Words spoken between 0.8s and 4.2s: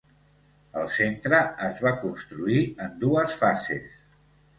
El centre es va construir en dues fases.